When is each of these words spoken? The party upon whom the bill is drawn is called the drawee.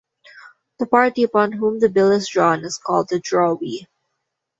The 0.79 0.87
party 0.87 1.21
upon 1.21 1.51
whom 1.51 1.77
the 1.77 1.87
bill 1.87 2.11
is 2.11 2.27
drawn 2.27 2.65
is 2.65 2.79
called 2.79 3.09
the 3.09 3.19
drawee. 3.19 3.85